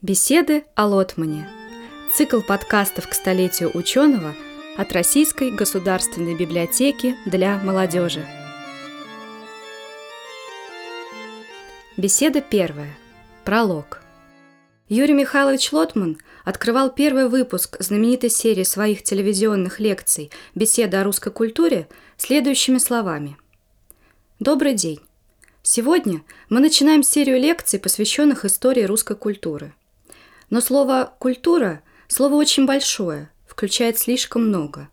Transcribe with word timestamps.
Беседы 0.00 0.64
о 0.76 0.86
Лотмане. 0.86 1.50
Цикл 2.14 2.40
подкастов 2.40 3.08
к 3.08 3.14
столетию 3.14 3.76
ученого 3.76 4.32
от 4.76 4.92
Российской 4.92 5.50
государственной 5.50 6.36
библиотеки 6.36 7.16
для 7.26 7.58
молодежи. 7.58 8.24
Беседа 11.96 12.40
первая. 12.40 12.96
Пролог. 13.44 14.00
Юрий 14.88 15.14
Михайлович 15.14 15.72
Лотман 15.72 16.18
открывал 16.44 16.90
первый 16.90 17.28
выпуск 17.28 17.76
знаменитой 17.80 18.30
серии 18.30 18.62
своих 18.62 19.02
телевизионных 19.02 19.80
лекций 19.80 20.30
«Беседа 20.54 21.00
о 21.00 21.04
русской 21.04 21.32
культуре» 21.32 21.88
следующими 22.16 22.78
словами. 22.78 23.36
Добрый 24.38 24.74
день. 24.74 25.00
Сегодня 25.64 26.22
мы 26.50 26.60
начинаем 26.60 27.02
серию 27.02 27.40
лекций, 27.40 27.80
посвященных 27.80 28.44
истории 28.44 28.84
русской 28.84 29.16
культуры. 29.16 29.74
Но 30.50 30.60
слово 30.60 31.12
«культура»– 31.18 31.82
слово 32.08 32.34
очень 32.34 32.64
большое, 32.64 33.30
включает 33.46 33.98
слишком 33.98 34.48
много. 34.48 34.88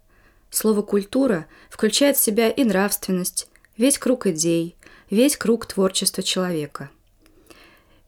Слово 0.49 0.81
«культура» 0.81 1.45
включает 1.69 2.17
в 2.17 2.23
себя 2.23 2.49
и 2.49 2.63
нравственность, 2.63 3.47
весь 3.77 3.97
круг 3.97 4.27
идей, 4.27 4.75
весь 5.09 5.37
круг 5.37 5.65
творчества 5.65 6.23
человека. 6.23 6.89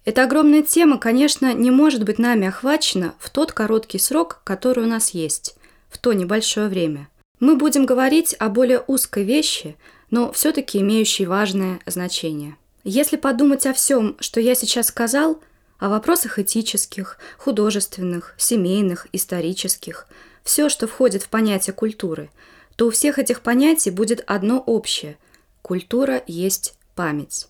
Эта 0.04 0.24
огромная 0.24 0.62
тема, 0.62 0.98
конечно, 0.98 1.54
не 1.54 1.72
может 1.72 2.04
быть 2.04 2.20
нами 2.20 2.48
охвачена 2.48 3.14
в 3.20 3.30
тот 3.30 3.52
короткий 3.52 4.00
срок, 4.00 4.42
который 4.44 4.84
у 4.84 4.88
нас 4.88 5.12
есть, 5.12 5.56
в 5.90 5.98
то 5.98 6.14
небольшое 6.14 6.68
время. 6.68 7.10
Мы 7.40 7.56
будем 7.56 7.86
говорить 7.86 8.36
о 8.40 8.50
более 8.50 8.84
узкой 8.88 9.24
вещи, 9.24 9.76
но 10.10 10.32
все-таки 10.32 10.80
имеющей 10.80 11.26
важное 11.26 11.80
значение. 11.86 12.56
Если 12.84 13.16
подумать 13.18 13.66
о 13.66 13.74
всем, 13.74 14.18
что 14.20 14.42
я 14.42 14.54
сейчас 14.54 14.88
сказал– 14.88 15.42
о 15.80 15.90
вопросах 15.90 16.40
этических, 16.40 17.18
художественных, 17.38 18.34
семейных, 18.38 19.08
исторических, 19.14 20.08
все, 20.44 20.70
что 20.70 20.88
входит 20.88 21.24
в 21.24 21.30
понятие 21.30 21.74
культуры, 21.74 22.30
то 22.76 22.88
у 22.88 22.92
всех 22.92 23.20
этих 23.20 23.42
понятий 23.42 23.92
будет 23.92 24.24
одно 24.28 24.60
общее– 24.60 25.18
культура 25.62 26.24
есть 26.28 26.76
память. 26.96 27.48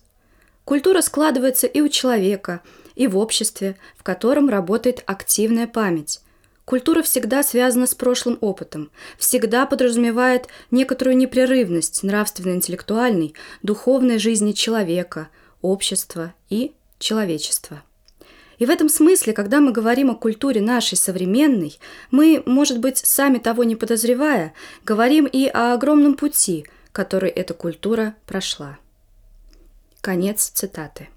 Культура 0.64 1.00
складывается 1.00 1.66
и 1.66 1.80
у 1.80 1.88
человека, 1.88 2.60
и 2.96 3.06
в 3.06 3.16
обществе, 3.16 3.76
в 3.96 4.02
котором 4.02 4.48
работает 4.48 5.04
активная 5.06 5.68
память. 5.68 6.20
Культура 6.64 7.02
всегда 7.02 7.42
связана 7.42 7.86
с 7.86 7.94
прошлым 7.94 8.36
опытом, 8.40 8.90
всегда 9.16 9.64
подразумевает 9.64 10.48
некоторую 10.70 11.16
непрерывность 11.16 12.02
нравственно-интеллектуальной, 12.02 13.34
духовной 13.62 14.18
жизни 14.18 14.52
человека, 14.52 15.28
общества 15.62 16.34
и 16.50 16.74
человечества. 16.98 17.82
И 18.58 18.66
в 18.66 18.70
этом 18.70 18.88
смысле, 18.88 19.32
когда 19.32 19.60
мы 19.60 19.72
говорим 19.72 20.10
о 20.10 20.16
культуре 20.16 20.60
нашей 20.60 20.96
современной, 20.96 21.78
мы, 22.10 22.42
может 22.44 22.80
быть, 22.80 22.98
сами 22.98 23.38
того 23.38 23.64
не 23.64 23.76
подозревая, 23.76 24.52
говорим 24.84 25.26
и 25.26 25.46
о 25.46 25.74
огромном 25.74 26.14
пути, 26.14 26.66
который 26.92 27.30
эта 27.30 27.54
культура 27.54 28.16
прошла. 28.26 28.78
Конец 30.00 30.48
цитаты. 30.48 31.08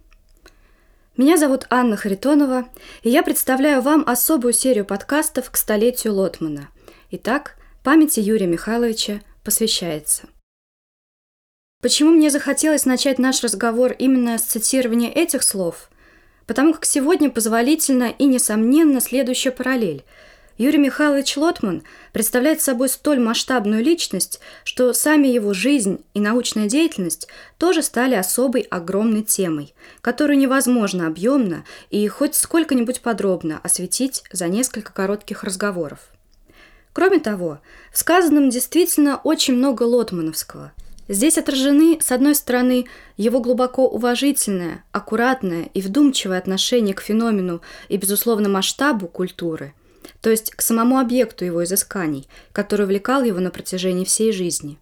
Меня 1.18 1.38
зовут 1.38 1.66
Анна 1.70 1.98
Харитонова, 1.98 2.68
и 3.04 3.10
я 3.10 3.24
представляю 3.24 3.82
вам 3.82 4.04
особую 4.08 4.54
серию 4.54 4.86
подкастов 4.86 5.50
к 5.50 5.58
столетию 5.58 6.14
Лотмана. 6.14 6.70
Итак, 7.10 7.56
памяти 7.84 8.20
Юрия 8.20 8.48
Михайловича 8.48 9.22
посвящается. 9.44 10.24
Почему 11.82 12.12
мне 12.12 12.30
захотелось 12.30 12.86
начать 12.86 13.18
наш 13.18 13.44
разговор 13.44 13.94
именно 13.94 14.38
с 14.38 14.44
цитирования 14.44 15.10
этих 15.10 15.42
слов– 15.42 15.90
Потому 16.52 16.74
как 16.74 16.84
сегодня 16.84 17.30
позволительно 17.30 18.10
и, 18.10 18.26
несомненно, 18.26 19.00
следующая 19.00 19.52
параллель. 19.52 20.04
Юрий 20.58 20.80
Михайлович 20.80 21.38
Лотман 21.38 21.82
представляет 22.12 22.62
собой 22.62 22.90
столь 22.90 23.22
масштабную 23.22 23.82
личность, 23.82 24.42
что 24.66 24.92
сами 24.92 25.30
его 25.30 25.54
жизнь 25.54 26.04
и 26.14 26.20
научная 26.20 26.68
деятельность 26.68 27.30
тоже 27.58 27.82
стали 27.82 28.16
особой 28.16 28.64
огромной 28.64 29.22
темой, 29.24 29.74
которую 30.02 30.38
невозможно 30.38 31.08
объемно 31.08 31.64
и 31.90 32.06
хоть 32.10 32.36
сколько-нибудь 32.36 33.00
подробно 33.00 33.62
осветить 33.64 34.26
за 34.34 34.50
несколько 34.50 34.92
коротких 34.92 35.46
разговоров. 35.46 36.00
Кроме 36.92 37.20
того, 37.20 37.60
в 37.94 37.98
сказанном 37.98 38.50
действительно 38.50 39.22
очень 39.24 39.54
много 39.54 39.84
лотмановского– 39.84 40.74
Здесь 41.08 41.38
отражены, 41.38 42.00
с 42.02 42.12
одной 42.12 42.36
стороны, 42.36 42.86
его 43.18 43.42
глубоко 43.42 43.88
уважительное, 43.88 44.84
аккуратное 44.92 45.70
и 45.74 45.82
вдумчивое 45.82 46.38
отношение 46.38 46.94
к 46.94 47.02
феномену 47.02 47.62
и, 47.90 47.98
безусловно, 47.98 48.50
масштабу 48.50 49.08
культуры, 49.08 49.74
то 50.22 50.30
есть 50.30 50.52
к 50.52 50.62
самому 50.62 51.00
объекту 51.00 51.44
его 51.44 51.64
изысканий, 51.64 52.28
который 52.54 52.86
увлекал 52.86 53.24
его 53.24 53.40
на 53.40 53.50
протяжении 53.52 54.06
всей 54.06 54.32
жизни. 54.32 54.78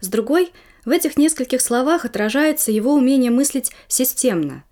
С 0.00 0.08
другой, 0.08 0.52
в 0.84 0.90
этих 0.90 1.16
нескольких 1.16 1.60
словах 1.60 2.04
отражается 2.04 2.70
его 2.70 2.94
умение 2.94 3.30
мыслить 3.30 3.72
системно, 3.88 4.64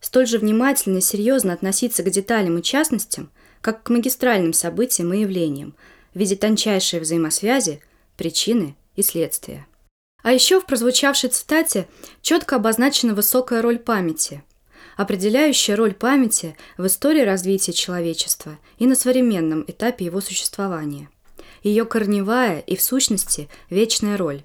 столь 0.00 0.26
же 0.26 0.38
внимательно 0.38 0.98
и 0.98 1.02
серьезно 1.02 1.52
относиться 1.52 2.02
к 2.02 2.10
деталям 2.10 2.58
и 2.58 2.62
частностям, 2.62 3.30
как 3.60 3.82
к 3.84 3.90
магистральным 3.90 4.52
событиям 4.52 5.12
и 5.14 5.20
явлениям, 5.20 5.74
видеть 6.12 6.40
тончайшие 6.40 7.00
взаимосвязи, 7.00 7.80
причины 8.16 8.74
и 8.96 9.02
следствия. 9.02 9.66
А 10.22 10.32
еще 10.32 10.60
в 10.60 10.66
прозвучавшей 10.66 11.30
цитате 11.30 11.88
четко 12.20 12.56
обозначена 12.56 13.14
высокая 13.14 13.62
роль 13.62 13.78
памяти, 13.78 14.42
определяющая 14.96 15.76
роль 15.76 15.94
памяти 15.94 16.56
в 16.76 16.86
истории 16.86 17.22
развития 17.22 17.72
человечества 17.72 18.58
и 18.78 18.86
на 18.86 18.94
современном 18.94 19.64
этапе 19.66 20.04
его 20.04 20.20
существования. 20.20 21.08
Ее 21.62 21.84
корневая 21.84 22.60
и, 22.60 22.76
в 22.76 22.82
сущности, 22.82 23.48
вечная 23.68 24.16
роль. 24.16 24.42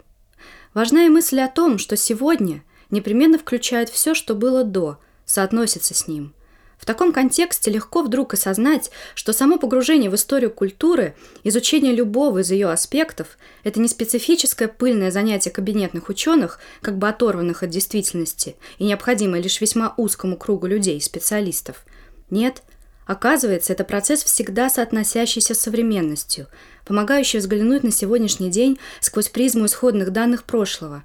Важна 0.74 1.06
и 1.06 1.10
мысль 1.10 1.40
о 1.40 1.48
том, 1.48 1.78
что 1.78 1.96
сегодня 1.96 2.64
непременно 2.90 3.38
включает 3.38 3.90
все, 3.90 4.14
что 4.14 4.36
было 4.36 4.64
до, 4.64 4.98
соотносится 5.26 5.94
с 5.94 6.08
ним– 6.08 6.34
в 6.78 6.86
таком 6.86 7.14
контексте 7.14 7.72
легко 7.72 8.02
вдруг 8.02 8.34
осознать, 8.34 8.92
что 9.14 9.34
само 9.34 9.58
погружение 9.58 10.10
в 10.10 10.16
историю 10.16 10.52
культуры, 10.52 11.16
изучение 11.44 11.94
любого 11.94 12.40
из 12.40 12.52
ее 12.52 12.70
аспектов– 12.70 13.38
это 13.64 13.80
не 13.80 13.88
специфическое 13.88 14.68
пыльное 14.68 15.12
занятие 15.12 15.52
кабинетных 15.52 16.10
ученых, 16.10 16.60
как 16.82 16.98
бы 16.98 17.08
оторванных 17.08 17.64
от 17.64 17.70
действительности 17.70 18.56
и 18.78 18.86
необходимое 18.86 19.42
лишь 19.42 19.62
весьма 19.62 19.94
узкому 19.98 20.38
кругу 20.38 20.68
людей, 20.68 21.02
специалистов. 21.02 21.86
Нет, 22.30 22.64
оказывается, 23.06 23.74
это 23.74 23.84
процесс 23.84 24.24
всегда 24.24 24.70
соотносящийся 24.70 25.54
с 25.54 25.60
современностью, 25.60 26.48
помогающий 26.86 27.40
взглянуть 27.40 27.84
на 27.84 27.92
сегодняшний 27.92 28.50
день 28.50 28.80
сквозь 29.00 29.30
призму 29.30 29.66
исходных 29.68 30.12
данных 30.12 30.44
прошлого. 30.44 31.04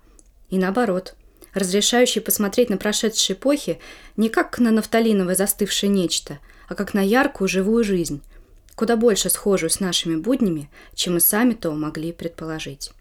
И 0.50 0.59
наоборот– 0.59 1.14
разрешающий 1.55 2.21
посмотреть 2.21 2.71
на 2.71 2.77
прошедшие 2.77 3.37
эпохи 3.37 3.81
не 4.16 4.28
как 4.28 4.59
на 4.59 4.71
нафталиновое 4.71 5.34
застывшее 5.34 5.91
нечто, 5.91 6.38
а 6.69 6.75
как 6.75 6.94
на 6.94 7.00
яркую 7.00 7.49
живую 7.49 7.84
жизнь, 7.84 8.22
куда 8.75 8.97
больше 8.97 9.31
схожую 9.31 9.71
с 9.71 9.81
нашими 9.81 10.16
буднями, 10.16 10.71
чем 10.94 11.15
мы 11.15 11.21
сами 11.21 11.55
то 11.55 11.72
могли 11.72 12.12
предположить. 12.12 12.93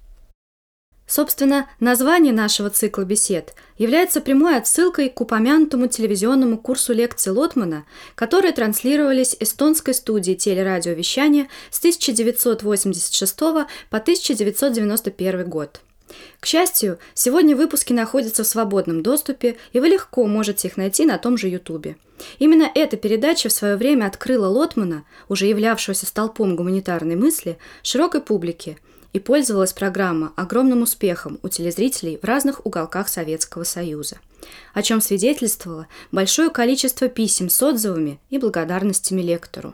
Собственно, 1.09 1.67
название 1.79 2.31
нашего 2.31 2.69
цикла 2.69 3.01
бесед 3.01 3.55
является 3.79 4.21
прямой 4.21 4.57
отсылкой 4.57 5.09
к 5.09 5.19
упомянутому 5.19 5.87
телевизионному 5.87 6.59
курсу 6.59 6.93
лекций 6.93 7.31
Лотмана, 7.31 7.85
которые 8.13 8.53
транслировались 8.53 9.35
эстонской 9.39 9.95
студией 9.95 10.37
телерадиовещания 10.37 11.47
с 11.71 11.79
1986 11.79 13.39
по 13.39 13.97
1991 13.97 15.49
год– 15.49 15.81
к 16.39 16.45
счастью, 16.45 16.99
сегодня 17.13 17.55
выпуски 17.55 17.93
находятся 17.93 18.43
в 18.43 18.47
свободном 18.47 19.03
доступе, 19.03 19.57
и 19.73 19.79
вы 19.79 19.89
легко 19.89 20.25
можете 20.25 20.67
их 20.67 20.77
найти 20.77 21.05
на 21.05 21.17
том 21.17 21.37
же 21.37 21.47
Ютубе. 21.47 21.97
Именно 22.37 22.69
эта 22.73 22.97
передача 22.97 23.49
в 23.49 23.53
свое 23.53 23.75
время 23.75 24.05
открыла 24.05 24.47
Лотмана, 24.47 25.05
уже 25.27 25.45
являвшегося 25.45 26.05
столпом 26.05 26.55
гуманитарной 26.55 27.15
мысли, 27.15 27.57
широкой 27.83 28.21
публике, 28.21 28.77
и 29.11 29.19
пользовалась 29.19 29.73
программа 29.73 30.33
огромным 30.35 30.83
успехом 30.83 31.39
у 31.41 31.49
телезрителей 31.49 32.19
в 32.21 32.25
разных 32.25 32.65
уголках 32.65 33.09
Советского 33.09 33.63
Союза, 33.63 34.19
о 34.73 34.83
чем 34.83 35.01
свидетельствовало 35.01 35.87
большое 36.11 36.49
количество 36.51 37.09
писем 37.09 37.49
с 37.49 37.61
отзывами 37.61 38.19
и 38.29 38.37
благодарностями 38.37 39.21
лектору. 39.21 39.73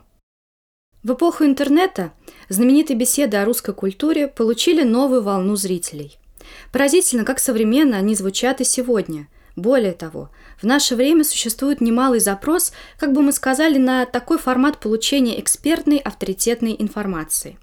В 1.04 1.14
эпоху 1.14 1.44
интернета 1.44 2.14
знаменитые 2.50 2.98
беседы 2.98 3.38
о 3.38 3.46
русской 3.46 3.76
культуре 3.76 4.28
получили 4.28 4.84
новую 4.84 5.22
волну 5.22 5.56
зрителей– 5.56 6.18
Поразительно, 6.72 7.26
как 7.26 7.40
современно 7.40 7.98
они 7.98 8.16
звучат 8.16 8.62
и 8.62 8.64
сегодня. 8.64 9.28
Более 9.56 9.94
того, 9.94 10.30
в 10.62 10.66
наше 10.66 10.96
время 10.96 11.24
существует 11.24 11.80
немалый 11.80 12.20
запрос, 12.20 12.74
как 12.98 13.14
бы 13.14 13.22
мы 13.22 13.32
сказали, 13.32 13.78
на 13.78 14.06
такой 14.06 14.38
формат 14.38 14.80
получения 14.80 15.40
экспертной 15.40 15.98
авторитетной 15.98 16.76
информации. 16.78 17.58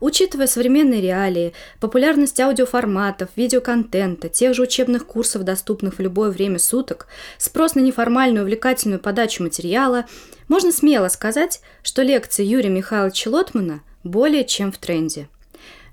Учитывая 0.00 0.46
современные 0.46 1.00
реалии, 1.00 1.54
популярность 1.80 2.38
аудиоформатов, 2.38 3.30
видеоконтента, 3.34 4.28
тех 4.28 4.54
же 4.54 4.62
учебных 4.62 5.06
курсов, 5.06 5.42
доступных 5.42 5.94
в 5.94 6.00
любое 6.00 6.30
время 6.30 6.58
суток, 6.58 7.06
спрос 7.38 7.74
на 7.74 7.80
неформальную 7.80 8.44
увлекательную 8.44 9.00
подачу 9.00 9.42
материала, 9.42 10.04
можно 10.48 10.70
смело 10.70 11.08
сказать, 11.08 11.60
что 11.82 12.02
лекции 12.02 12.44
Юрия 12.44 12.68
Михайловича 12.68 13.30
Лотмана 13.30 13.80
более 14.04 14.44
чем 14.44 14.70
в 14.70 14.78
тренде. 14.78 15.28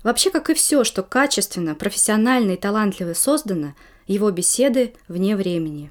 Вообще, 0.04 0.30
как 0.30 0.50
и 0.50 0.54
все, 0.54 0.84
что 0.84 1.02
качественно, 1.02 1.74
профессионально 1.74 2.52
и 2.52 2.56
талантливо 2.56 3.14
создано, 3.14 3.74
его 4.06 4.30
беседы 4.30 4.92
вне 5.08 5.34
времени. 5.34 5.90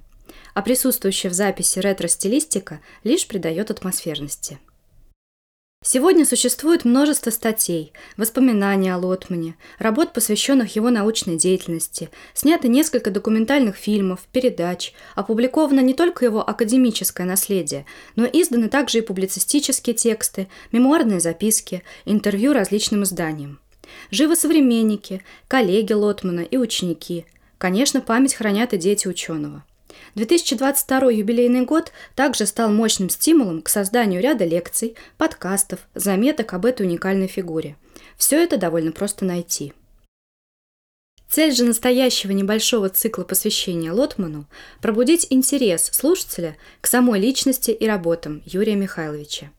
А 0.53 0.61
присутствующая 0.61 1.31
в 1.31 1.33
записи 1.33 1.79
ретро-стилистика 1.79 2.79
лишь 3.03 3.27
придает 3.27 3.71
атмосферности. 3.71 4.59
Сегодня 5.83 6.25
существует 6.25 6.85
множество 6.85 7.29
статей, 7.31 7.91
воспоминаний 8.15 8.89
о 8.89 8.97
Лотмане, 8.97 9.55
работ, 9.79 10.13
посвященных 10.13 10.75
его 10.75 10.91
научной 10.91 11.35
деятельности, 11.35 12.09
снято 12.33 12.69
несколько 12.69 13.09
документальных 13.09 13.75
фильмов, 13.75 14.21
передач, 14.31 14.93
опубликовано 15.15 15.81
не 15.81 15.93
только 15.93 16.23
его 16.23 16.47
академическое 16.47 17.27
наследие, 17.27 17.85
но 18.15 18.25
изданы 18.25 18.69
также 18.69 18.99
и 18.99 19.01
публицистические 19.01 19.95
тексты, 19.95 20.47
мемуарные 20.71 21.19
записки, 21.19 21.83
интервью 22.05 22.53
различным 22.53 23.03
изданиям. 23.03 23.59
Живы 24.11 24.35
современники, 24.35 25.23
коллеги 25.47 25.93
Лотмана 25.93 26.41
и 26.41 26.57
ученики. 26.57 27.25
Конечно, 27.57 28.01
память 28.01 28.35
хранят 28.35 28.73
и 28.73 28.77
дети 28.77 29.07
ученого– 29.07 29.63
2022 30.15 31.11
юбилейный 31.11 31.65
год 31.65 31.91
также 32.15 32.45
стал 32.45 32.69
мощным 32.71 33.09
стимулом 33.09 33.61
к 33.61 33.69
созданию 33.69 34.21
ряда 34.21 34.45
лекций, 34.45 34.95
подкастов, 35.17 35.79
заметок 35.95 36.53
об 36.53 36.65
этой 36.65 36.85
уникальной 36.85 37.27
фигуре. 37.27 37.75
Все 38.17 38.41
это 38.43 38.57
довольно 38.57 38.91
просто 38.91 39.25
найти. 39.25 39.73
Цель 41.29 41.51
же 41.51 41.63
настоящего 41.63 42.31
небольшого 42.31 42.89
цикла 42.89 43.23
посвящения 43.23 43.91
Лотману– 43.91 44.45
пробудить 44.81 45.25
интерес 45.31 45.89
слушателя 45.91 46.57
к 46.79 46.85
самой 46.85 47.19
личности 47.19 47.71
и 47.71 47.87
работам 47.87 48.43
Юрия 48.45 48.75
Михайловича. 48.75 49.49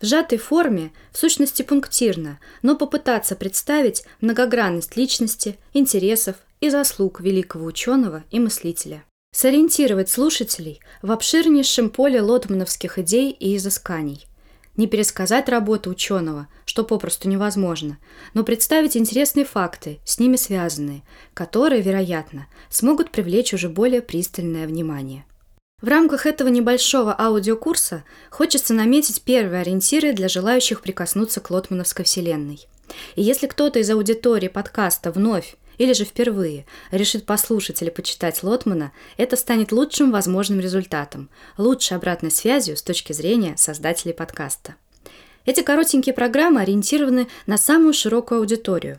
В 0.00 0.06
сжатой 0.06 0.38
форме, 0.38 0.92
в 1.12 1.18
сущности 1.18 1.62
пунктирно, 1.62 2.38
но 2.62 2.76
попытаться 2.76 3.34
представить 3.34 4.04
многогранность 4.20 4.96
личности, 4.96 5.58
интересов 5.72 6.36
и 6.60 6.70
заслуг 6.70 7.20
великого 7.20 7.66
ученого 7.66 8.24
и 8.30 8.38
мыслителя 8.38 9.04
сориентировать 9.36 10.08
слушателей 10.08 10.80
в 11.02 11.12
обширнейшем 11.12 11.90
поле 11.90 12.22
лотмановских 12.22 12.98
идей 12.98 13.30
и 13.32 13.54
изысканий. 13.56 14.26
Не 14.78 14.86
пересказать 14.86 15.50
работу 15.50 15.90
ученого, 15.90 16.48
что 16.64 16.84
попросту 16.84 17.28
невозможно, 17.28 17.98
но 18.32 18.44
представить 18.44 18.96
интересные 18.96 19.44
факты, 19.44 20.00
с 20.06 20.18
ними 20.18 20.36
связанные, 20.36 21.02
которые, 21.34 21.82
вероятно, 21.82 22.46
смогут 22.70 23.10
привлечь 23.10 23.52
уже 23.52 23.68
более 23.68 24.00
пристальное 24.00 24.66
внимание. 24.66 25.26
В 25.82 25.88
рамках 25.88 26.24
этого 26.24 26.48
небольшого 26.48 27.14
аудиокурса 27.18 28.02
хочется 28.30 28.72
наметить 28.72 29.20
первые 29.20 29.60
ориентиры 29.60 30.14
для 30.14 30.26
желающих 30.26 30.80
прикоснуться 30.80 31.40
к 31.40 31.50
лотмановской 31.50 32.06
вселенной. 32.06 32.66
И 33.14 33.22
если 33.22 33.46
кто-то 33.46 33.78
из 33.78 33.90
аудитории 33.90 34.48
подкаста 34.48 35.12
вновь 35.12 35.56
или 35.76 35.92
же 35.92 36.06
впервые 36.06 36.64
решит 36.90 37.26
послушать 37.26 37.82
или 37.82 37.90
почитать 37.90 38.42
Лотмана, 38.42 38.92
это 39.18 39.36
станет 39.36 39.70
лучшим 39.70 40.12
возможным 40.12 40.60
результатом, 40.60 41.28
лучшей 41.58 41.98
обратной 41.98 42.30
связью 42.30 42.78
с 42.78 42.82
точки 42.82 43.12
зрения 43.12 43.54
создателей 43.58 44.14
подкаста. 44.14 44.76
Эти 45.44 45.60
коротенькие 45.60 46.14
программы 46.14 46.62
ориентированы 46.62 47.28
на 47.46 47.58
самую 47.58 47.92
широкую 47.92 48.40
аудиторию 48.40 48.98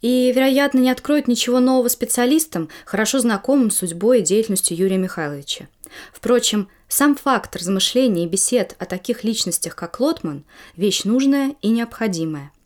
и, 0.00 0.32
вероятно, 0.32 0.78
не 0.78 0.90
откроют 0.90 1.28
ничего 1.28 1.60
нового 1.60 1.88
специалистам, 1.88 2.68
хорошо 2.84 3.18
знакомым 3.18 3.70
судьбой 3.70 4.20
и 4.20 4.22
деятельностью 4.22 4.76
Юрия 4.76 4.98
Михайловича. 4.98 5.68
Впрочем, 6.12 6.68
сам 6.88 7.16
факт 7.16 7.56
размышления 7.56 8.24
и 8.24 8.28
бесед 8.28 8.76
о 8.78 8.84
таких 8.84 9.24
личностях, 9.24 9.74
как 9.74 10.00
Лотман, 10.00 10.44
вещь 10.76 11.04
нужная 11.04 11.54
и 11.62 11.68
необходимая– 11.68 12.52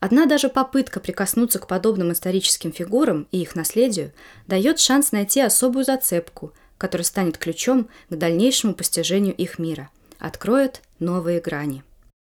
Одна 0.00 0.26
даже 0.26 0.48
попытка 0.48 1.00
прикоснуться 1.00 1.58
к 1.58 1.66
подобным 1.66 2.12
историческим 2.12 2.72
фигурам 2.72 3.26
и 3.32 3.40
их 3.40 3.54
наследию 3.54 4.12
дает 4.46 4.78
шанс 4.78 5.12
найти 5.12 5.40
особую 5.40 5.84
зацепку, 5.84 6.52
которая 6.78 7.04
станет 7.04 7.38
ключом 7.38 7.88
к 8.10 8.14
дальнейшему 8.14 8.74
постижению 8.74 9.34
их 9.34 9.58
мира, 9.58 9.90
откроет 10.18 10.82
новые 10.98 11.40
грани. 11.40 11.82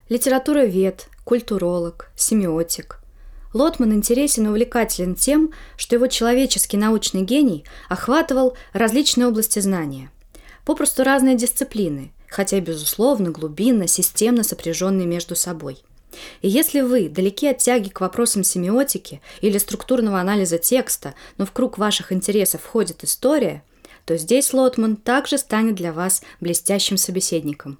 Литература 0.08 0.64
вед, 0.64 1.08
культуролог, 1.24 2.10
семиотик. 2.16 2.99
Лотман 3.52 3.92
интересен 3.92 4.46
и 4.46 4.48
увлекателен 4.48 5.14
тем, 5.14 5.52
что 5.76 5.96
его 5.96 6.06
человеческий 6.06 6.76
научный 6.76 7.22
гений 7.22 7.64
охватывал 7.88 8.56
различные 8.72 9.26
области 9.26 9.58
знания. 9.58 10.10
Попросту 10.64 11.02
разные 11.02 11.36
дисциплины, 11.36 12.12
хотя, 12.28 12.60
безусловно, 12.60 13.30
глубинно, 13.30 13.86
системно 13.86 14.44
сопряженные 14.44 15.06
между 15.06 15.34
собой– 15.34 15.82
и 16.42 16.48
если 16.48 16.80
вы 16.80 17.08
далеки 17.08 17.48
от 17.48 17.58
тяги 17.58 17.88
к 17.88 18.00
вопросам 18.00 18.44
семиотики 18.44 19.20
или 19.40 19.58
структурного 19.58 20.20
анализа 20.20 20.58
текста, 20.58 21.14
но 21.38 21.46
в 21.46 21.52
круг 21.52 21.78
ваших 21.78 22.12
интересов 22.12 22.62
входит 22.62 23.04
история, 23.04 23.62
то 24.04 24.16
здесь 24.16 24.52
Лотман 24.52 24.96
также 24.96 25.38
станет 25.38 25.74
для 25.74 25.92
вас 25.92 26.22
блестящим 26.40 26.96
собеседником. 26.96 27.78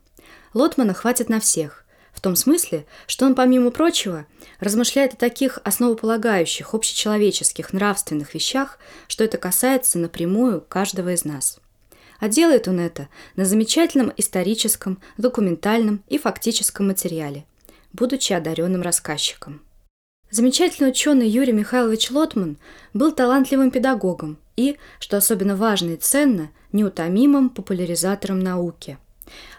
Лотмана 0.55 0.95
хватит 0.95 1.29
на 1.29 1.41
всех, 1.41 1.85
в 2.21 2.23
том 2.23 2.37
смысле, 2.37 2.85
что 3.07 3.25
он, 3.25 3.35
помимо 3.35 3.71
прочего, 3.71 4.27
размышляет 4.59 5.15
о 5.15 5.17
таких 5.17 5.59
основополагающих, 5.65 6.75
общечеловеческих, 6.75 7.73
нравственных 7.73 8.35
вещах, 8.35 8.79
что 9.09 9.25
это 9.25 9.39
касается 9.39 9.99
напрямую 9.99 10.61
каждого 10.61 11.15
из 11.15 11.25
нас. 11.25 11.61
А 12.19 12.29
делает 12.29 12.69
он 12.69 12.79
это 12.79 13.09
на 13.37 13.47
замечательном 13.47 14.13
историческом, 14.19 15.01
документальном 15.17 16.05
и 16.09 16.19
фактическом 16.19 16.89
материале, 16.89 17.47
будучи 17.95 18.35
одаренным 18.35 18.83
рассказчиком. 18.83 19.63
Замечательный 20.31 20.91
ученый 20.91 21.27
Юрий 21.27 21.55
Михайлович 21.55 22.11
Лотман 22.11 22.59
был 22.93 23.13
талантливым 23.13 23.71
педагогом 23.71 24.37
и, 24.59 24.77
что 24.99 25.17
особенно 25.17 25.57
важно 25.57 25.93
и 25.93 25.97
ценно, 25.97 26.51
неутомимым 26.71 27.49
популяризатором 27.49 28.41
науки. 28.41 28.99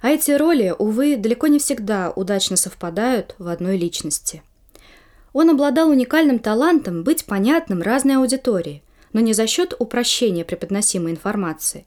А 0.02 0.10
эти 0.10 0.32
роли, 0.32 0.74
увы, 0.78 1.18
далеко 1.18 1.48
не 1.48 1.60
всегда 1.60 2.12
удачно 2.12 2.56
совпадают 2.58 3.36
в 3.38 3.48
одной 3.48 3.78
личности. 3.78 4.44
Он 5.34 5.50
обладал 5.50 5.90
уникальным 5.90 6.40
талантом 6.40 7.04
быть 7.04 7.26
понятным 7.26 7.82
разной 7.82 8.18
аудитории, 8.18 8.84
но 9.14 9.20
не 9.20 9.34
за 9.34 9.48
счет 9.48 9.74
упрощения 9.80 10.44
преподносимой 10.44 11.12
информации. 11.12 11.86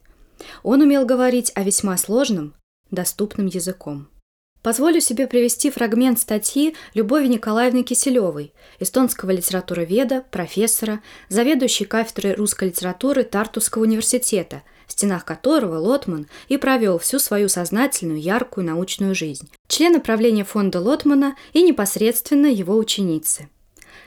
Он 0.63 0.81
умел 0.81 1.05
говорить 1.05 1.51
о 1.55 1.63
весьма 1.63 1.97
сложном, 1.97 2.55
доступным 2.91 3.47
языком. 3.47 4.09
Позволю 4.65 4.99
себе 4.99 5.27
привести 5.27 5.69
фрагмент 5.69 6.17
статьи 6.17 6.75
Любови 6.95 7.27
Николаевны 7.27 7.83
Киселевой, 7.83 8.51
эстонского 8.79 9.29
литературоведа, 9.29 10.25
профессора, 10.31 11.03
заведующей 11.29 11.85
кафедрой 11.85 12.33
русской 12.33 12.69
литературы 12.69 13.23
Тартусского 13.23 13.83
университета, 13.83 14.63
в 14.87 14.91
стенах 14.91 15.25
которого 15.25 15.77
Лотман 15.77 16.27
и 16.47 16.57
провел 16.57 16.97
всю 16.97 17.19
свою 17.19 17.49
сознательную, 17.49 18.19
яркую 18.19 18.65
научную 18.65 19.15
жизнь, 19.15 19.49
члена 19.67 19.99
правления 19.99 20.43
фонда 20.43 20.79
Лотмана 20.79 21.35
и 21.53 21.61
непосредственно 21.61 22.47
его 22.47 22.75
ученицы. 22.75 23.49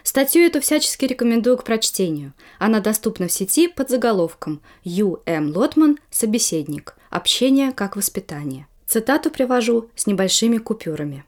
Статью 0.03 0.43
эту 0.47 0.61
всячески 0.61 1.05
рекомендую 1.05 1.59
к 1.59 1.65
прочтению. 1.65 2.33
Она 2.59 2.81
доступна 2.81 3.29
в 3.29 3.33
сети 3.33 3.69
под 3.69 3.91
заголовком 3.91 4.63
«Ю. 4.83 5.21
М. 5.27 5.55
Лотман. 5.55 5.99
Собеседник. 6.11 6.95
Общение 7.11 7.73
как 7.73 7.97
воспитание». 7.97 8.67
Цитату 8.87 9.31
привожу 9.31 9.91
с 9.95 10.07
небольшими 10.07 10.57
купюрами. 10.57 11.25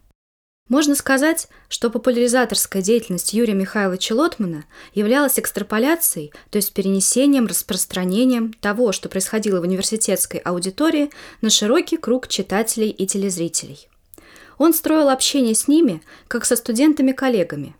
Можно 0.70 0.94
сказать, 0.94 1.48
что 1.68 1.90
популяризаторская 1.90 2.80
деятельность 2.80 3.32
Юрия 3.32 3.54
Михайловича 3.54 4.14
Лотмана 4.14 4.66
являлась 4.94 5.36
экстраполяцией, 5.36 6.32
то 6.48 6.58
есть 6.58 6.72
перенесением, 6.72 7.48
распространением 7.48 8.52
того, 8.52 8.92
что 8.92 9.08
происходило 9.08 9.58
в 9.58 9.64
университетской 9.64 10.38
аудитории, 10.38 11.10
на 11.40 11.50
широкий 11.50 11.96
круг 11.96 12.28
читателей 12.28 12.90
и 12.90 13.04
телезрителей. 13.04 13.88
Он 14.58 14.72
строил 14.72 15.08
общение 15.08 15.56
с 15.56 15.66
ними, 15.66 16.02
как 16.28 16.44
со 16.44 16.54
студентами-коллегами. 16.54 17.74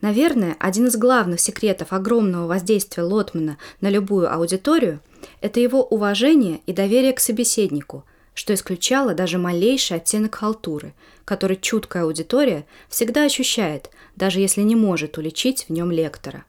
Наверное, 0.00 0.54
один 0.60 0.86
из 0.86 0.96
главных 0.96 1.40
секретов 1.40 1.92
огромного 1.92 2.46
воздействия 2.46 3.02
Лотмана 3.02 3.58
на 3.80 3.90
любую 3.90 4.32
аудиторию– 4.32 5.00
это 5.40 5.58
его 5.58 5.82
уважение 5.82 6.60
и 6.66 6.72
доверие 6.72 7.12
к 7.12 7.18
собеседнику– 7.18 8.04
что 8.36 8.52
исключало 8.52 9.14
даже 9.14 9.38
малейший 9.38 9.96
оттенок 9.96 10.34
халтуры, 10.34 10.92
который 11.24 11.56
чуткая 11.56 12.04
аудитория 12.04 12.66
всегда 12.90 13.24
ощущает, 13.24 13.90
даже 14.14 14.40
если 14.40 14.60
не 14.60 14.76
может 14.76 15.16
уличить 15.16 15.64
в 15.64 15.72
нем 15.72 15.90
лектора. 15.90 16.44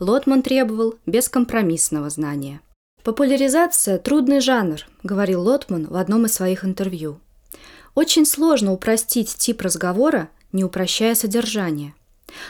Лотман 0.00 0.42
требовал 0.42 0.94
бескомпромиссного 1.04 2.08
знания. 2.08 2.62
«Популяризация– 3.02 3.98
трудный 4.00 4.40
жанр»,– 4.40 4.80
говорил 5.02 5.42
Лотман 5.42 5.86
в 5.86 5.96
одном 5.96 6.24
из 6.24 6.32
своих 6.32 6.64
интервью. 6.64 7.20
«Очень 7.94 8.24
сложно 8.24 8.72
упростить 8.72 9.36
тип 9.36 9.60
разговора, 9.60 10.30
не 10.52 10.64
упрощая 10.64 11.14
содержание. 11.14 11.94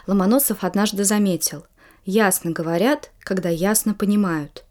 Ломоносов 0.07 0.63
однажды 0.63 1.03
заметил 1.03 1.67
«Ясно 2.05 2.53
говорят, 2.53 3.11
когда 3.19 3.49
ясно 3.49 3.95
понимают». 3.95 4.65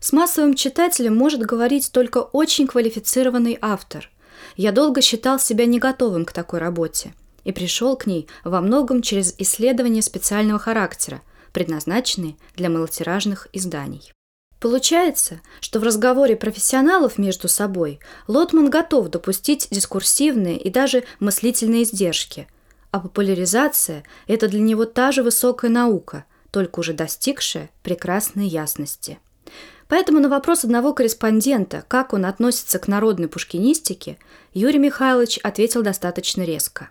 С 0.00 0.12
массовым 0.14 0.54
читателем 0.54 1.14
может 1.14 1.42
говорить 1.42 1.92
только 1.92 2.18
очень 2.18 2.66
квалифицированный 2.66 3.58
автор. 3.60 4.10
Я 4.56 4.72
долго 4.72 5.02
считал 5.02 5.38
себя 5.38 5.66
не 5.66 5.78
готовым 5.78 6.24
к 6.24 6.32
такой 6.32 6.58
работе 6.58 7.12
и 7.44 7.52
пришел 7.52 7.96
к 7.96 8.06
ней 8.06 8.26
во 8.42 8.62
многом 8.62 9.02
через 9.02 9.34
исследования 9.36 10.00
специального 10.00 10.58
характера, 10.58 11.20
предназначенные 11.52 12.36
для 12.56 12.70
малотиражных 12.70 13.48
изданий. 13.52 14.12
Получается, 14.58 15.40
что 15.60 15.80
в 15.80 15.82
разговоре 15.82 16.34
профессионалов 16.34 17.18
между 17.18 17.48
собой 17.48 18.00
Лотман 18.26 18.70
готов 18.70 19.08
допустить 19.08 19.68
дискурсивные 19.70 20.58
и 20.58 20.70
даже 20.70 21.04
мыслительные 21.18 21.82
издержки, 21.82 22.46
а 22.90 23.00
популяризация– 23.00 24.04
это 24.26 24.48
для 24.48 24.60
него 24.60 24.86
та 24.86 25.12
же 25.12 25.22
высокая 25.22 25.70
наука, 25.70 26.24
только 26.50 26.80
уже 26.80 26.94
достигшая 26.94 27.70
прекрасной 27.82 28.48
ясности. 28.48 29.18
Поэтому 29.88 30.20
на 30.20 30.28
вопрос 30.28 30.64
одного 30.64 30.92
корреспондента, 30.92 31.84
как 31.88 32.12
он 32.12 32.24
относится 32.24 32.78
к 32.78 32.88
народной 32.88 33.28
пушкинистике, 33.28 34.18
Юрий 34.54 34.78
Михайлович 34.78 35.38
ответил 35.42 35.82
достаточно 35.82 36.42
резко. 36.42 36.90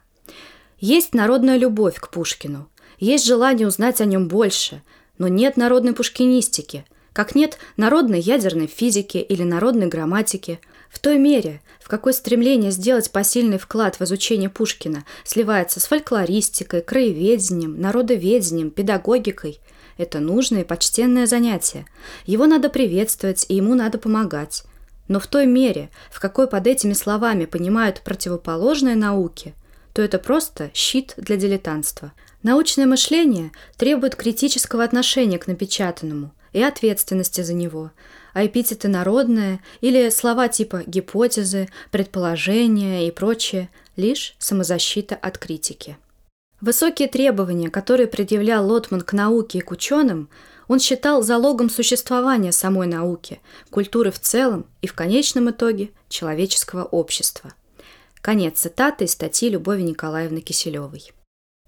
Есть 0.80 1.14
народная 1.14 1.58
любовь 1.58 1.96
к 2.00 2.10
Пушкину, 2.10 2.70
есть 2.98 3.26
желание 3.26 3.68
узнать 3.68 4.02
о 4.02 4.06
нем 4.06 4.28
больше, 4.28 4.82
но 5.18 5.28
нет 5.28 5.58
народной 5.58 5.94
пушкинистики– 5.94 6.86
как 7.20 7.36
нет 7.36 7.58
народной 7.76 8.22
ядерной 8.22 8.68
физики 8.68 9.18
или 9.18 9.44
народной 9.44 9.88
грамматики. 9.88 10.62
В 10.90 11.00
той 11.00 11.18
мере, 11.18 11.62
в 11.82 11.90
какой 11.90 12.14
стремление 12.14 12.72
сделать 12.72 13.12
посильный 13.12 13.58
вклад 13.58 14.00
в 14.00 14.04
изучение 14.04 14.50
Пушкина 14.50 15.04
сливается 15.26 15.82
с 15.82 15.86
фольклористикой, 15.88 16.82
краеведением, 16.82 17.80
народоведением, 17.80 18.72
педагогикой, 18.72 19.60
это 20.00 20.20
нужное 20.20 20.62
и 20.62 20.64
почтенное 20.64 21.28
занятие. 21.28 21.86
Его 22.26 22.48
надо 22.48 22.70
приветствовать, 22.70 23.46
и 23.50 23.56
ему 23.56 23.76
надо 23.76 24.00
помогать. 24.00 24.64
Но 25.08 25.20
в 25.20 25.28
той 25.28 25.46
мере, 25.46 25.92
в 26.10 26.20
какой 26.20 26.48
под 26.48 26.66
этими 26.66 26.94
словами 26.94 27.46
понимают 27.46 28.02
противоположные 28.02 28.96
науки, 28.96 29.54
то 29.94 30.02
это 30.02 30.18
просто 30.18 30.72
щит 30.74 31.14
для 31.18 31.38
дилетантства. 31.38 32.14
Научное 32.42 32.88
мышление 32.88 33.52
требует 33.78 34.16
критического 34.16 34.84
отношения 34.84 35.38
к 35.38 35.46
напечатанному– 35.46 36.32
и 36.54 36.62
ответственности 36.62 37.42
за 37.42 37.54
него, 37.54 37.92
а 38.34 38.46
эпитеты 38.46 38.88
«народное» 38.88 39.60
или 39.82 40.10
слова 40.10 40.48
типа 40.48 40.84
«гипотезы», 40.86 41.70
«предположения» 41.92 43.08
и 43.08 43.12
прочее– 43.12 43.70
лишь 43.96 44.36
самозащита 44.40 45.16
от 45.16 45.38
критики. 45.38 45.98
Высокие 46.62 47.08
требования, 47.08 47.70
которые 47.70 48.08
предъявлял 48.08 48.68
Лотман 48.68 49.02
к 49.02 49.14
науке 49.14 49.60
и 49.60 49.62
к 49.62 49.72
ученым, 49.72 50.30
он 50.68 50.80
считал 50.80 51.24
залогом 51.24 51.70
существования 51.70 52.52
самой 52.52 52.88
науки, 52.88 53.42
культуры 53.70 54.12
в 54.12 54.20
целом 54.20 54.66
и 54.82 54.88
в 54.88 54.94
конечном 54.94 55.50
итоге 55.50 55.92
человеческого 56.10 56.84
общества. 56.84 57.54
Конец 58.22 58.60
цитаты 58.60 59.06
из 59.06 59.14
статьи 59.14 59.50
Любови 59.50 59.82
Николаевны 59.84 60.42
Киселевой. 60.42 61.14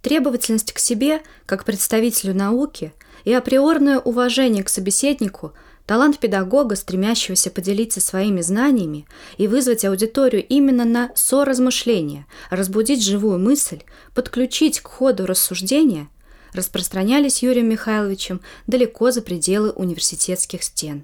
Требовательность 0.01 0.73
к 0.73 0.79
себе, 0.79 1.21
как 1.45 1.63
представителю 1.63 2.33
науки, 2.33 2.93
и 3.23 3.33
априорное 3.33 3.99
уважение 3.99 4.63
к 4.63 4.69
собеседнику– 4.69 5.53
талант 5.91 6.19
педагога, 6.19 6.77
стремящегося 6.77 7.51
поделиться 7.51 7.99
своими 7.99 8.39
знаниями 8.39 9.05
и 9.35 9.45
вызвать 9.45 9.83
аудиторию 9.83 10.41
именно 10.47 10.85
на 10.85 11.11
соразмышление, 11.15 12.27
разбудить 12.49 13.03
живую 13.03 13.39
мысль, 13.39 13.81
подключить 14.15 14.79
к 14.79 14.87
ходу 14.87 15.25
рассуждения– 15.25 16.07
распространялись 16.53 17.43
Юрием 17.43 17.67
Михайловичем 17.67 18.39
далеко 18.67 19.11
за 19.11 19.21
пределы 19.21 19.71
университетских 19.71 20.63
стен. 20.63 21.03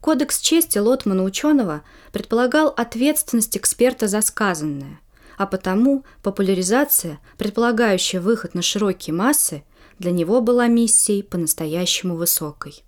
Кодекс 0.00 0.38
чести 0.38 0.78
Лотмана 0.78 1.24
ученого 1.24 1.82
предполагал 2.12 2.68
ответственность 2.76 3.56
эксперта 3.56 4.06
за 4.06 4.20
сказанное– 4.20 5.00
а 5.36 5.46
потому 5.46 6.04
популяризация, 6.22 7.18
предполагающая 7.36 8.22
выход 8.22 8.54
на 8.54 8.62
широкие 8.62 9.12
массы, 9.12 9.64
для 9.98 10.10
него 10.10 10.40
была 10.40 10.66
миссией 10.66 11.22
по-настоящему 11.22 12.16
высокой. 12.16 12.86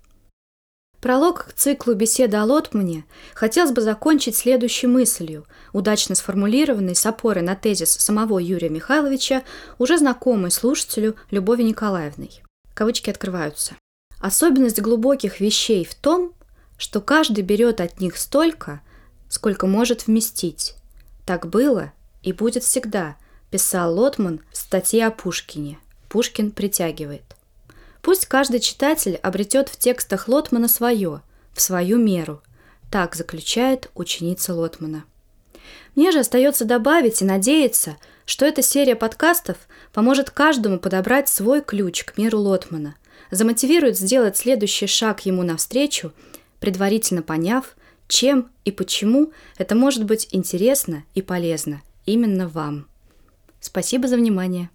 Пролог 1.01 1.45
к 1.45 1.53
циклу 1.53 1.93
беседы 1.93 2.35
о 2.35 2.43
Лотмане 2.43 3.05
хотелось 3.33 3.71
бы 3.71 3.81
закончить 3.81 4.35
следующей 4.35 4.87
мыслью, 4.87 5.45
удачно 5.71 6.13
сформулированной 6.13 6.95
с 6.95 7.05
опорой 7.05 7.41
на 7.41 7.55
тезис 7.55 7.91
самого 7.91 8.37
Юрия 8.39 8.69
Михайловича, 8.69 9.43
уже 9.77 9.97
знакомой 9.97 10.51
слушателю 10.51 11.15
Любови 11.31 11.63
Николаевной. 11.63 12.43
Кавычки 12.73 13.09
открываются. 13.09 13.75
Особенность 14.19 14.81
глубоких 14.81 15.39
вещей 15.39 15.85
в 15.85 15.95
том, 15.95 16.33
что 16.77 16.99
каждый 16.99 17.45
берет 17.45 17.79
от 17.79 18.01
них 18.01 18.17
столько, 18.17 18.81
сколько 19.29 19.67
может 19.67 20.07
вместить. 20.07 20.75
Так 21.25 21.47
было 21.47 21.93
и 22.23 22.33
будет 22.33 22.63
всегда, 22.63 23.15
писал 23.51 23.97
Лотман 23.97 24.41
в 24.51 24.57
статье 24.57 25.07
о 25.07 25.11
Пушкине. 25.11 25.79
Пушкин 26.09 26.51
притягивает. 26.51 27.35
Пусть 28.01 28.25
каждый 28.25 28.59
читатель 28.59 29.15
обретет 29.15 29.69
в 29.69 29.77
текстах 29.77 30.27
Лотмана 30.27 30.67
свое, 30.67 31.21
в 31.53 31.61
свою 31.61 31.97
меру. 31.97 32.41
Так 32.91 33.15
заключает 33.15 33.89
ученица 33.93 34.53
Лотмана. 34.53 35.03
Мне 35.95 36.11
же 36.11 36.19
остается 36.19 36.65
добавить 36.65 37.21
и 37.21 37.25
надеяться, 37.25 37.97
что 38.25 38.45
эта 38.45 38.61
серия 38.61 38.95
подкастов 38.95 39.57
поможет 39.91 40.29
каждому 40.29 40.79
подобрать 40.79 41.29
свой 41.29 41.61
ключ 41.61 42.03
к 42.03 42.17
миру 42.17 42.39
Лотмана, 42.39 42.95
замотивирует 43.31 43.97
сделать 43.97 44.37
следующий 44.37 44.87
шаг 44.87 45.25
ему 45.25 45.43
навстречу, 45.43 46.13
предварительно 46.59 47.21
поняв, 47.21 47.75
чем 48.07 48.49
и 48.65 48.71
почему 48.71 49.31
это 49.57 49.75
может 49.75 50.05
быть 50.05 50.29
интересно 50.31 51.03
и 51.13 51.21
полезно– 51.21 51.81
именно 52.09 52.47
вам. 52.47 52.87
Спасибо 53.59 54.07
за 54.07 54.17
внимание. 54.17 54.69